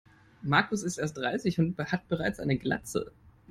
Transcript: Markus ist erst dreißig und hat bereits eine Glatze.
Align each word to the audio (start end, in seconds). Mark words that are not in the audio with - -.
Markus 0.41 0.81
ist 0.81 0.97
erst 0.97 1.15
dreißig 1.17 1.59
und 1.59 1.77
hat 1.77 2.07
bereits 2.07 2.39
eine 2.39 2.57
Glatze. 2.57 3.11